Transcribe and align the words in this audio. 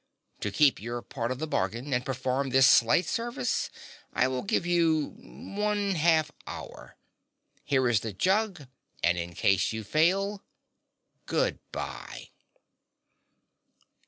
To 0.39 0.49
keep 0.49 0.81
your 0.81 1.03
part 1.03 1.29
of 1.31 1.37
the 1.37 1.45
bargain 1.45 1.93
and 1.93 2.03
perform 2.03 2.49
this 2.49 2.65
slight 2.65 3.05
service 3.05 3.69
I 4.11 4.27
will 4.27 4.41
give 4.41 4.65
you 4.65 5.13
one 5.19 5.91
half 5.91 6.31
hour. 6.47 6.97
Here 7.63 7.87
is 7.87 7.99
the 7.99 8.11
jug, 8.11 8.67
and 9.03 9.15
in 9.15 9.35
case 9.35 9.71
you 9.71 9.83
fail, 9.83 10.43
GOOD 11.27 11.59
BYE!" 11.71 12.31